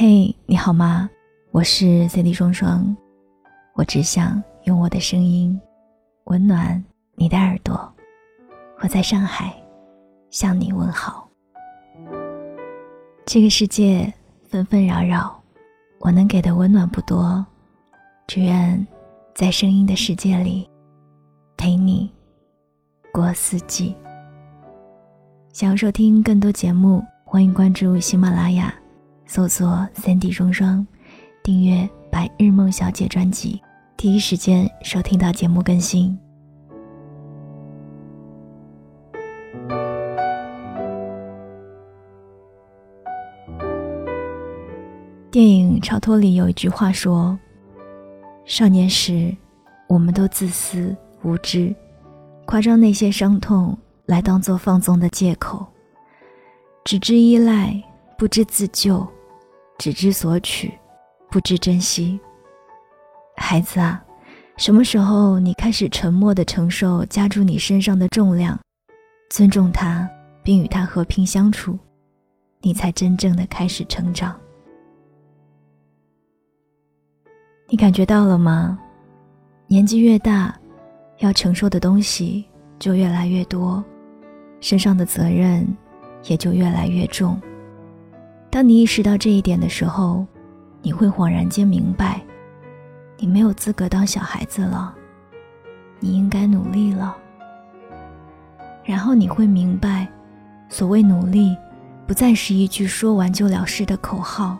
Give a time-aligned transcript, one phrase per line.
[0.00, 1.10] 嘿，你好吗？
[1.50, 2.96] 我是 CD 双双，
[3.74, 5.60] 我只想用我的声音
[6.26, 6.80] 温暖
[7.16, 7.92] 你的耳朵。
[8.80, 9.52] 我在上海
[10.30, 11.28] 向你问好。
[13.26, 14.14] 这个世界
[14.48, 15.36] 纷纷扰扰，
[15.98, 17.44] 我能给的温暖不多，
[18.28, 18.86] 只愿
[19.34, 20.70] 在声音的世界里
[21.56, 22.08] 陪你
[23.12, 23.96] 过四季。
[25.52, 28.72] 想要收听更多节目，欢迎关注喜马拉雅。
[29.28, 30.84] 搜索“三 D 双双”，
[31.44, 33.60] 订阅《白日梦小姐》专辑，
[33.94, 36.18] 第一时间收听到节目更新。
[45.30, 47.38] 电影《超脱》里有一句话说
[48.46, 49.36] ：“少年时，
[49.88, 51.76] 我们都自私无知，
[52.46, 53.76] 夸张那些伤痛
[54.06, 55.66] 来当做放纵的借口，
[56.82, 57.78] 只知依赖，
[58.16, 59.06] 不知自救。”
[59.78, 60.76] 只知索取，
[61.30, 62.18] 不知珍惜。
[63.36, 64.04] 孩子啊，
[64.56, 68.58] 什么时候你开始沉默的承受加诸你身上的重量，
[69.30, 70.08] 尊重他，
[70.42, 71.78] 并与他和平相处，
[72.60, 74.36] 你才真正的开始成长。
[77.68, 78.76] 你感觉到了吗？
[79.68, 80.58] 年纪越大，
[81.18, 82.44] 要承受的东西
[82.80, 83.84] 就越来越多，
[84.60, 85.64] 身上的责任
[86.24, 87.40] 也就越来越重。
[88.50, 90.26] 当你意识到这一点的时候，
[90.82, 92.20] 你会恍然间明白，
[93.18, 94.94] 你没有资格当小孩子了，
[96.00, 97.16] 你应该努力了。
[98.84, 100.08] 然后你会明白，
[100.70, 101.54] 所谓努力，
[102.06, 104.56] 不再是一句说完就了事的口号，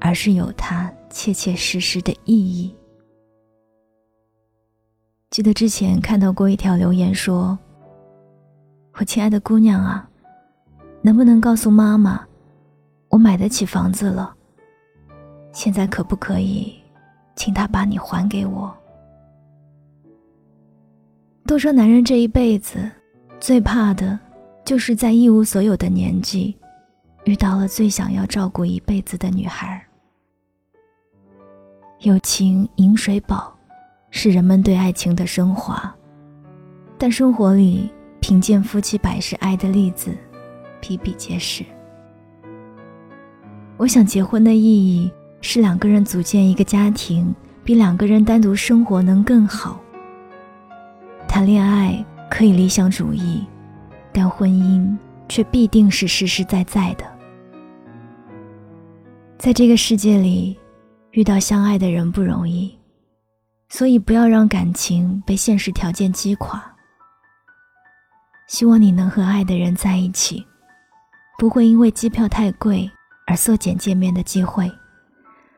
[0.00, 2.74] 而是有它切切实实的意义。
[5.30, 7.58] 记得之前看到过一条留言说
[8.94, 10.08] ：“我亲爱的姑娘啊，
[11.02, 12.24] 能不能告诉妈妈？”
[13.12, 14.34] 我买得起房子了。
[15.52, 16.74] 现在可不可以，
[17.36, 18.74] 请他把你还给我？
[21.44, 22.90] 都说男人这一辈子
[23.38, 24.18] 最怕的，
[24.64, 26.56] 就是在一无所有的年纪，
[27.24, 29.84] 遇到了最想要照顾一辈子的女孩。
[32.00, 33.54] 友情饮水饱，
[34.08, 35.94] 是人们对爱情的升华，
[36.96, 40.16] 但生活里贫贱夫妻百事哀的例子
[40.80, 41.62] 比比皆是。
[43.82, 45.10] 我想结婚的意义
[45.40, 47.34] 是两个人组建一个家庭，
[47.64, 49.80] 比两个人单独生活能更好。
[51.26, 53.44] 谈恋爱可以理想主义，
[54.12, 54.96] 但婚姻
[55.28, 57.04] 却必定是实实在在的。
[59.36, 60.56] 在这个世界里，
[61.10, 62.78] 遇到相爱的人不容易，
[63.68, 66.64] 所以不要让感情被现实条件击垮。
[68.46, 70.46] 希望你能和爱的人在一起，
[71.36, 72.88] 不会因为机票太贵。
[73.32, 74.70] 而缩减见面的机会，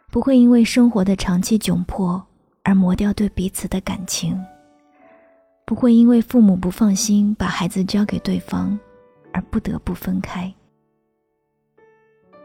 [0.09, 2.25] 不会因为生活的长期窘迫
[2.63, 4.41] 而磨掉对彼此的感情，
[5.67, 8.79] 不会因为父母不放心把孩子交给对方
[9.33, 10.55] 而不得不分开。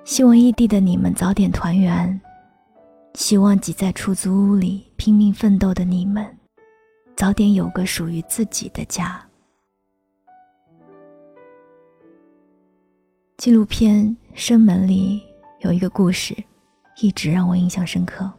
[0.03, 2.19] 希望异地的你们早点团圆，
[3.13, 6.25] 希望挤在出租屋里拼命奋斗的你们
[7.15, 9.23] 早点有个属于自己的家。
[13.37, 15.21] 纪录片《生门》里
[15.59, 16.35] 有一个故事，
[17.01, 18.31] 一直让我印象深刻。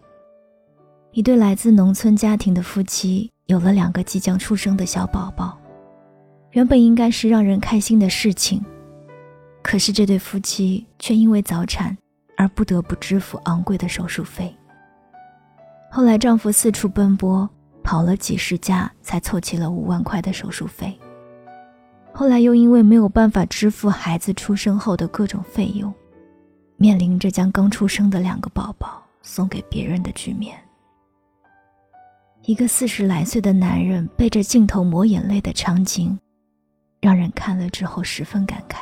[1.12, 5.59] 一对来自农村家庭的夫妻有了两个即将出生的小宝宝，
[6.53, 8.65] 原本应该是让人开心的事情，
[9.62, 11.97] 可是这对夫妻却因为早产
[12.37, 14.55] 而不得不支付昂贵的手术费。
[15.91, 17.49] 后来，丈夫四处奔波，
[17.83, 20.97] 跑了几十家，才凑齐了五万块的手术费。
[22.12, 25.93] 后来又因为没有办法支付孩子出生后的各种费用，
[26.76, 30.59] 面临着将刚出生的两个宝宝送给别人的局面。
[32.44, 36.19] 一个四十来岁的男人背着镜头抹眼泪的场景，
[37.00, 38.78] 让人看了之后十分感慨。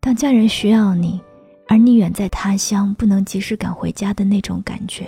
[0.00, 1.20] 当家人需要你，
[1.68, 5.04] 而你远在他乡不能及时赶回家的那种感觉；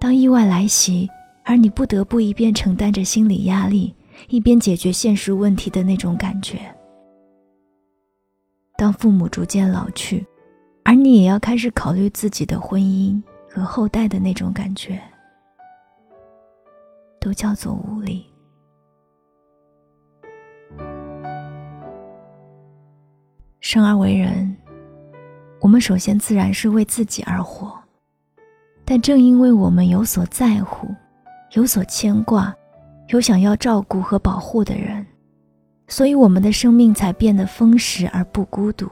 [0.00, 1.08] 当意外来袭，
[1.44, 3.94] 而你不得不一边承担着心理压力。
[4.28, 6.58] 一边解决现实问题的那种感觉。
[8.76, 10.26] 当父母逐渐老去，
[10.84, 13.20] 而你也要开始考虑自己的婚姻
[13.50, 15.00] 和后代的那种感觉，
[17.20, 18.24] 都叫做无力。
[23.60, 24.56] 生而为人，
[25.60, 27.76] 我们首先自然是为自己而活，
[28.84, 30.86] 但正因为我们有所在乎，
[31.52, 32.54] 有所牵挂。
[33.08, 35.06] 有想要照顾和保护的人，
[35.86, 38.88] 所以我们的生命才变得丰实而不孤独。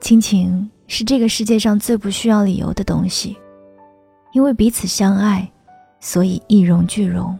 [0.00, 3.36] 亲情是这个世界上最不需要理由的东西，
[4.32, 5.50] 因为彼此相爱，
[6.00, 7.34] 所以一荣俱荣；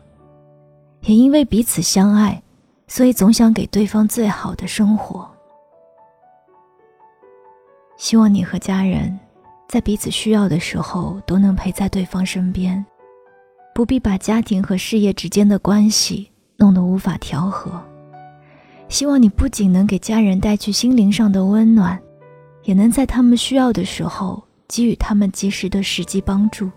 [1.01, 2.43] 也因为彼此相爱，
[2.87, 5.31] 所以总想给对方最好的生活。
[7.97, 9.19] 希望你和家人，
[9.69, 12.85] 在彼此需要的时候都能陪在对方身边，
[13.75, 17.83] 不必把家庭和事业之间的关系弄得无法调和。
[18.89, 22.01] 希望你不仅能给家人带去心灵上的温暖。
[22.65, 26.71] 也能在他们需要的时候给予他们及时的实际帮助。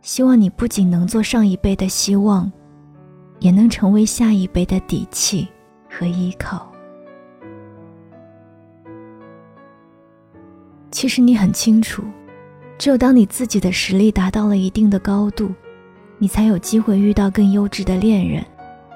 [0.00, 2.50] 希望你不仅能做上一辈的希望，
[3.40, 5.46] 也能成为下一辈的底气
[5.86, 6.66] 和依靠。
[10.90, 12.02] 其实你很清楚，
[12.78, 15.52] 只有当你自己的实力达到了一定的高度，
[16.16, 18.44] 你才有机会遇到更优质的恋人，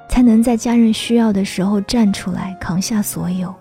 [0.09, 3.53] 才能在家人需要的时候站出来扛下所有。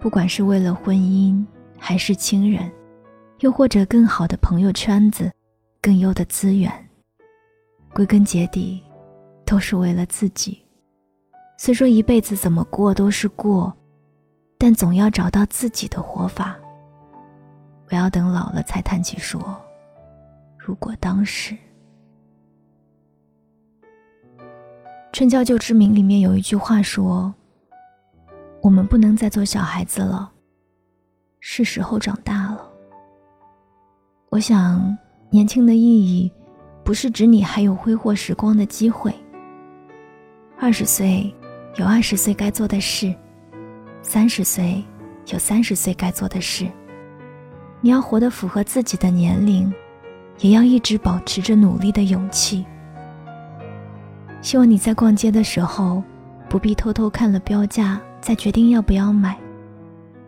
[0.00, 1.44] 不管是为了婚姻，
[1.78, 2.68] 还是亲人，
[3.40, 5.30] 又或者更好的朋友圈子、
[5.80, 6.72] 更优的资源，
[7.92, 8.82] 归根结底，
[9.44, 10.60] 都是为了自己。
[11.56, 13.72] 虽说一辈子怎么过都是过，
[14.58, 16.56] 但总要找到自己的活法。
[17.92, 19.54] 不要等老了才谈起说，
[20.56, 21.54] 如果当时。
[25.12, 27.34] 《春娇救志明》里面有一句话说。
[28.62, 30.32] 我们不能再做小孩子了，
[31.38, 32.66] 是时候长大了。
[34.30, 34.96] 我想，
[35.28, 36.32] 年轻的意义，
[36.82, 39.14] 不是指你还有挥霍时光的机会。
[40.58, 41.30] 二十岁
[41.76, 43.14] 有二十岁该做的事，
[44.00, 44.82] 三十岁
[45.26, 46.66] 有三十岁该做的事。
[47.82, 49.70] 你要活得符合自己的年龄，
[50.38, 52.64] 也要一直保持着努力的勇气。
[54.40, 56.02] 希望你在逛街的时候，
[56.48, 58.00] 不必偷偷看了标价。
[58.22, 59.36] 再决定要不要买，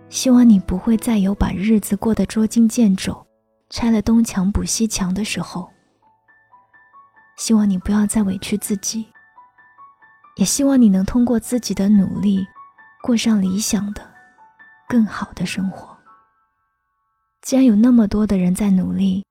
[0.09, 3.25] 希望你不会再有把日子过得捉襟见肘、
[3.71, 5.71] 拆了东墙补西墙的时候。
[7.37, 9.07] 希望你不要再委屈自己，
[10.35, 12.45] 也希望你能通过自己的努力，
[13.01, 14.03] 过上理想的、
[14.89, 15.94] 更好的生活。
[17.45, 19.23] 既然有那么多的人在努力，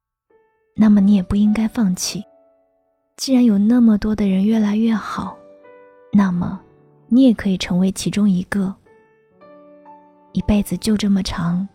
[0.75, 2.23] 那么你也不应该放弃。
[3.17, 5.35] 既然有那么多的人越来越好，
[6.11, 6.61] 那么。
[7.07, 8.73] 你也可以成为其中一个。
[10.31, 11.67] 一辈子就这么长，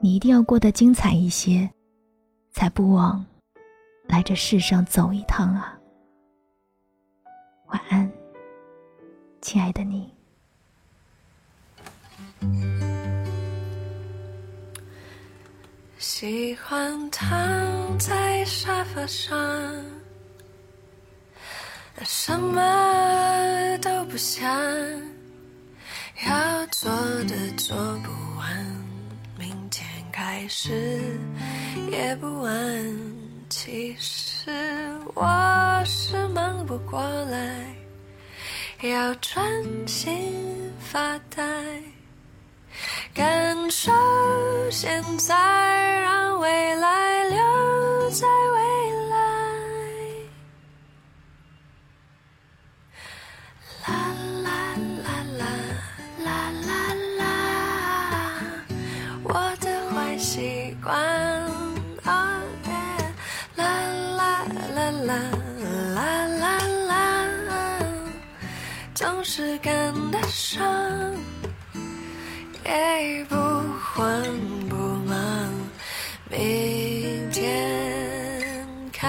[0.00, 1.68] 你一定要过得精彩一些，
[2.50, 3.24] 才不枉
[4.08, 5.78] 来这世上走一趟啊！
[7.68, 8.10] 晚安，
[9.40, 10.12] 亲爱的你。
[16.20, 19.38] 喜欢躺在沙发上。
[22.02, 24.44] 什么都不想，
[26.26, 26.90] 要做
[27.22, 28.66] 的做不完，
[29.38, 31.00] 明天开始
[31.88, 32.52] 也不晚。
[33.48, 34.50] 其实
[35.14, 37.64] 我是忙不过来，
[38.82, 39.48] 要专
[39.86, 40.34] 心
[40.80, 41.46] 发呆，
[43.14, 43.90] 感受
[44.70, 45.34] 现在
[46.00, 49.18] 让未来留在未来。
[53.86, 53.90] 啦
[54.44, 54.48] 啦
[55.04, 55.08] 啦
[55.38, 55.44] 啦
[56.24, 56.26] 啦
[56.66, 57.20] 啦啦
[59.24, 60.94] 我的坏习惯
[62.04, 62.70] 哦耶
[63.56, 63.64] 啦
[64.16, 64.44] 啦
[64.74, 65.20] 啦啦
[65.94, 66.98] 啦啦啦
[67.48, 67.78] 啦
[68.94, 70.62] 总是赶得上
[72.68, 74.22] 给不慌
[74.68, 75.16] 不忙，
[76.28, 79.08] 明天开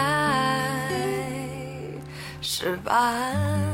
[2.39, 3.68] 始吧。